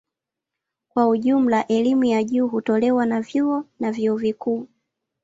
Kwa 0.89 1.17
jumla 1.17 1.67
elimu 1.67 2.03
ya 2.05 2.23
juu 2.23 2.47
hutolewa 2.47 3.05
na 3.05 3.21
vyuo 3.21 3.63
na 3.79 3.91
vyuo 3.91 4.15
vikuu. 4.17 4.67